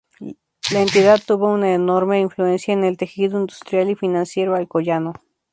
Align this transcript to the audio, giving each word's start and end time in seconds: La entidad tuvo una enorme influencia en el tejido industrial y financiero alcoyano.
La 0.71 0.81
entidad 0.81 1.21
tuvo 1.23 1.53
una 1.53 1.75
enorme 1.75 2.19
influencia 2.19 2.73
en 2.73 2.83
el 2.83 2.97
tejido 2.97 3.39
industrial 3.39 3.91
y 3.91 3.95
financiero 3.95 4.55
alcoyano. 4.55 5.13